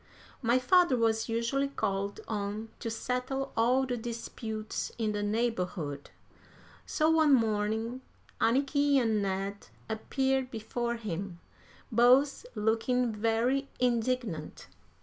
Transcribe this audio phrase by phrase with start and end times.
[0.41, 6.09] My father was usually called on to settle all the disputes in the neighborhood;
[6.87, 8.01] so one morning
[8.39, 11.39] Anniky and Ned appeared before him,
[11.91, 14.65] both looking very indignant.